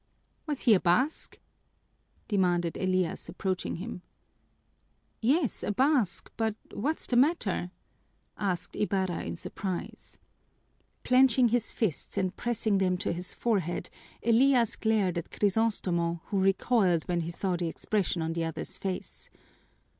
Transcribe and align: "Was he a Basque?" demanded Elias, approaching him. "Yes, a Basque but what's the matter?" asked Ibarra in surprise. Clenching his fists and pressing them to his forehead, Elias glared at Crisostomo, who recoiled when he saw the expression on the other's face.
"Was 0.47 0.61
he 0.61 0.73
a 0.73 0.79
Basque?" 0.79 1.37
demanded 2.27 2.75
Elias, 2.75 3.29
approaching 3.29 3.75
him. 3.75 4.01
"Yes, 5.21 5.61
a 5.61 5.71
Basque 5.71 6.31
but 6.37 6.55
what's 6.73 7.05
the 7.05 7.15
matter?" 7.15 7.69
asked 8.35 8.75
Ibarra 8.75 9.21
in 9.23 9.35
surprise. 9.35 10.17
Clenching 11.03 11.49
his 11.49 11.71
fists 11.71 12.17
and 12.17 12.35
pressing 12.35 12.79
them 12.79 12.97
to 12.97 13.13
his 13.13 13.35
forehead, 13.35 13.91
Elias 14.25 14.75
glared 14.75 15.19
at 15.19 15.29
Crisostomo, 15.29 16.21
who 16.29 16.39
recoiled 16.39 17.03
when 17.07 17.19
he 17.19 17.29
saw 17.29 17.55
the 17.55 17.67
expression 17.67 18.23
on 18.23 18.33
the 18.33 18.43
other's 18.43 18.79
face. 18.79 19.29